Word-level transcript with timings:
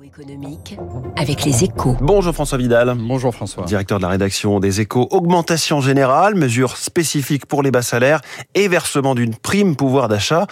Économique 0.00 0.78
avec 1.16 1.44
les 1.44 1.64
échos. 1.64 1.96
Bonjour 2.00 2.32
François 2.32 2.56
Vidal. 2.56 2.94
Bonjour 2.96 3.34
François. 3.34 3.64
Directeur 3.64 3.98
de 3.98 4.02
la 4.02 4.08
rédaction 4.08 4.58
des 4.58 4.80
échos. 4.80 5.06
Augmentation 5.10 5.80
générale, 5.82 6.34
mesures 6.34 6.78
spécifiques 6.78 7.44
pour 7.44 7.62
les 7.62 7.70
bas 7.70 7.82
salaires 7.82 8.22
et 8.54 8.68
versement 8.68 9.14
d'une 9.14 9.34
prime 9.34 9.76
pouvoir 9.76 10.08
d'achat. 10.08 10.46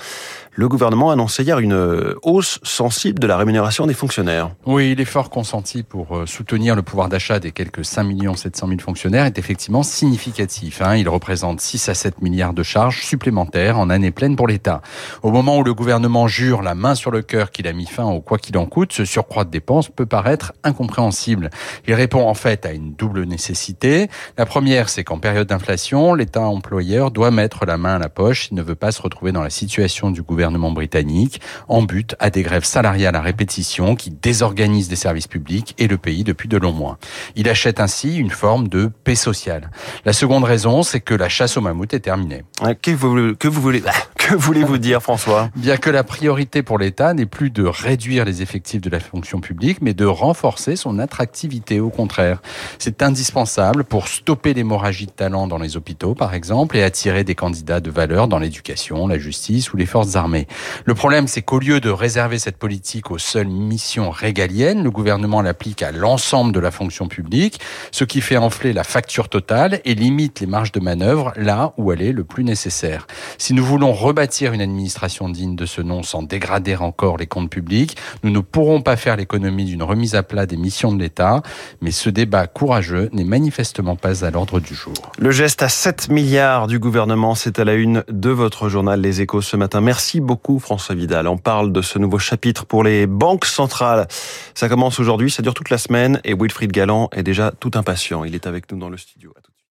Le 0.60 0.68
gouvernement 0.68 1.08
a 1.08 1.14
annoncé 1.14 1.42
hier 1.42 1.58
une 1.58 2.16
hausse 2.20 2.58
sensible 2.62 3.18
de 3.18 3.26
la 3.26 3.38
rémunération 3.38 3.86
des 3.86 3.94
fonctionnaires. 3.94 4.50
Oui, 4.66 4.94
l'effort 4.94 5.30
consenti 5.30 5.82
pour 5.82 6.14
euh, 6.14 6.26
soutenir 6.26 6.76
le 6.76 6.82
pouvoir 6.82 7.08
d'achat 7.08 7.38
des 7.38 7.50
quelques 7.50 7.82
5 7.82 8.36
700 8.36 8.68
000 8.68 8.80
fonctionnaires 8.80 9.24
est 9.24 9.38
effectivement 9.38 9.82
significatif. 9.82 10.82
Hein. 10.82 10.96
Il 10.96 11.08
représente 11.08 11.62
6 11.62 11.88
à 11.88 11.94
7 11.94 12.20
milliards 12.20 12.52
de 12.52 12.62
charges 12.62 13.00
supplémentaires 13.00 13.78
en 13.78 13.88
année 13.88 14.10
pleine 14.10 14.36
pour 14.36 14.46
l'État. 14.46 14.82
Au 15.22 15.30
moment 15.30 15.56
où 15.56 15.64
le 15.64 15.72
gouvernement 15.72 16.28
jure 16.28 16.60
la 16.60 16.74
main 16.74 16.94
sur 16.94 17.10
le 17.10 17.22
cœur 17.22 17.52
qu'il 17.52 17.66
a 17.66 17.72
mis 17.72 17.86
fin 17.86 18.04
au 18.04 18.20
quoi 18.20 18.36
qu'il 18.36 18.58
en 18.58 18.66
coûte, 18.66 18.92
ce 18.92 19.06
surcroît 19.06 19.46
de 19.46 19.50
dépenses 19.50 19.88
peut 19.88 20.04
paraître 20.04 20.52
incompréhensible. 20.62 21.48
Il 21.88 21.94
répond 21.94 22.28
en 22.28 22.34
fait 22.34 22.66
à 22.66 22.72
une 22.72 22.92
double 22.92 23.24
nécessité. 23.24 24.10
La 24.36 24.44
première, 24.44 24.90
c'est 24.90 25.04
qu'en 25.04 25.20
période 25.20 25.46
d'inflation, 25.46 26.12
l'État 26.12 26.42
employeur 26.42 27.10
doit 27.10 27.30
mettre 27.30 27.64
la 27.64 27.78
main 27.78 27.94
à 27.94 27.98
la 27.98 28.10
poche 28.10 28.48
s'il 28.48 28.58
ne 28.58 28.62
veut 28.62 28.74
pas 28.74 28.92
se 28.92 29.00
retrouver 29.00 29.32
dans 29.32 29.42
la 29.42 29.48
situation 29.48 30.10
du 30.10 30.20
gouvernement 30.20 30.49
gouvernement 30.50 30.72
britannique 30.72 31.40
en 31.68 31.82
but 31.82 32.16
à 32.18 32.30
des 32.30 32.42
grèves 32.42 32.64
salariales 32.64 33.14
à 33.14 33.20
répétition 33.20 33.94
qui 33.94 34.10
désorganisent 34.10 34.88
des 34.88 34.96
services 34.96 35.28
publics 35.28 35.74
et 35.78 35.86
le 35.86 35.96
pays 35.96 36.24
depuis 36.24 36.48
de 36.48 36.56
longs 36.56 36.72
mois. 36.72 36.98
Il 37.36 37.48
achète 37.48 37.78
ainsi 37.78 38.16
une 38.16 38.30
forme 38.30 38.68
de 38.68 38.90
paix 39.04 39.14
sociale. 39.14 39.70
La 40.04 40.12
seconde 40.12 40.44
raison, 40.44 40.82
c'est 40.82 41.00
que 41.00 41.14
la 41.14 41.28
chasse 41.28 41.56
au 41.56 41.60
mammouth 41.60 41.94
est 41.94 42.00
terminée. 42.00 42.42
Que 42.82 42.90
vous, 42.90 43.36
que 43.36 43.48
vous 43.48 43.60
voulez, 43.60 43.82
que 44.20 44.34
voulez-vous 44.34 44.78
dire, 44.78 45.02
François? 45.02 45.50
Bien 45.56 45.78
que 45.78 45.88
la 45.88 46.04
priorité 46.04 46.62
pour 46.62 46.78
l'État 46.78 47.14
n'est 47.14 47.26
plus 47.26 47.50
de 47.50 47.64
réduire 47.64 48.24
les 48.24 48.42
effectifs 48.42 48.80
de 48.80 48.90
la 48.90 49.00
fonction 49.00 49.40
publique, 49.40 49.78
mais 49.80 49.94
de 49.94 50.04
renforcer 50.04 50.76
son 50.76 50.98
attractivité. 50.98 51.80
Au 51.80 51.88
contraire, 51.88 52.42
c'est 52.78 53.02
indispensable 53.02 53.82
pour 53.82 54.08
stopper 54.08 54.52
l'hémorragie 54.52 55.06
de 55.06 55.10
talent 55.10 55.46
dans 55.46 55.58
les 55.58 55.76
hôpitaux, 55.76 56.14
par 56.14 56.34
exemple, 56.34 56.76
et 56.76 56.82
attirer 56.82 57.24
des 57.24 57.34
candidats 57.34 57.80
de 57.80 57.90
valeur 57.90 58.28
dans 58.28 58.38
l'éducation, 58.38 59.08
la 59.08 59.18
justice 59.18 59.72
ou 59.72 59.78
les 59.78 59.86
forces 59.86 60.16
armées. 60.16 60.46
Le 60.84 60.94
problème, 60.94 61.26
c'est 61.26 61.42
qu'au 61.42 61.58
lieu 61.58 61.80
de 61.80 61.90
réserver 61.90 62.38
cette 62.38 62.58
politique 62.58 63.10
aux 63.10 63.18
seules 63.18 63.48
missions 63.48 64.10
régaliennes, 64.10 64.84
le 64.84 64.90
gouvernement 64.90 65.40
l'applique 65.40 65.82
à 65.82 65.92
l'ensemble 65.92 66.52
de 66.52 66.60
la 66.60 66.70
fonction 66.70 67.08
publique, 67.08 67.58
ce 67.90 68.04
qui 68.04 68.20
fait 68.20 68.36
enfler 68.36 68.74
la 68.74 68.84
facture 68.84 69.30
totale 69.30 69.80
et 69.86 69.94
limite 69.94 70.40
les 70.40 70.46
marges 70.46 70.72
de 70.72 70.80
manœuvre 70.80 71.32
là 71.36 71.72
où 71.78 71.90
elle 71.90 72.02
est 72.02 72.12
le 72.12 72.24
plus 72.24 72.44
nécessaire. 72.44 73.06
Si 73.38 73.54
nous 73.54 73.64
voulons 73.64 73.92
rebâtir 74.10 74.52
une 74.52 74.60
administration 74.60 75.28
digne 75.28 75.54
de 75.54 75.66
ce 75.66 75.80
nom 75.80 76.02
sans 76.02 76.24
dégrader 76.24 76.74
encore 76.74 77.16
les 77.16 77.28
comptes 77.28 77.48
publics, 77.48 77.96
nous 78.24 78.30
ne 78.30 78.40
pourrons 78.40 78.82
pas 78.82 78.96
faire 78.96 79.16
l'économie 79.16 79.64
d'une 79.64 79.84
remise 79.84 80.16
à 80.16 80.24
plat 80.24 80.46
des 80.46 80.56
missions 80.56 80.92
de 80.92 81.00
l'État, 81.00 81.44
mais 81.80 81.92
ce 81.92 82.10
débat 82.10 82.48
courageux 82.48 83.08
n'est 83.12 83.22
manifestement 83.22 83.94
pas 83.94 84.24
à 84.24 84.30
l'ordre 84.32 84.58
du 84.58 84.74
jour. 84.74 84.94
Le 85.16 85.30
geste 85.30 85.62
à 85.62 85.68
7 85.68 86.08
milliards 86.08 86.66
du 86.66 86.80
gouvernement, 86.80 87.36
c'est 87.36 87.60
à 87.60 87.64
la 87.64 87.74
une 87.74 88.02
de 88.08 88.30
votre 88.30 88.68
journal 88.68 89.00
Les 89.00 89.20
Échos 89.20 89.42
ce 89.42 89.56
matin. 89.56 89.80
Merci 89.80 90.20
beaucoup 90.20 90.58
François 90.58 90.96
Vidal. 90.96 91.28
On 91.28 91.38
parle 91.38 91.72
de 91.72 91.80
ce 91.80 92.00
nouveau 92.00 92.18
chapitre 92.18 92.66
pour 92.66 92.82
les 92.82 93.06
banques 93.06 93.44
centrales. 93.44 94.08
Ça 94.54 94.68
commence 94.68 94.98
aujourd'hui, 94.98 95.30
ça 95.30 95.42
dure 95.42 95.54
toute 95.54 95.70
la 95.70 95.78
semaine 95.78 96.20
et 96.24 96.34
Wilfried 96.34 96.72
Galland 96.72 97.10
est 97.12 97.22
déjà 97.22 97.52
tout 97.52 97.70
impatient. 97.74 98.24
Il 98.24 98.34
est 98.34 98.48
avec 98.48 98.72
nous 98.72 98.78
dans 98.78 98.88
le 98.88 98.96
studio. 98.96 99.32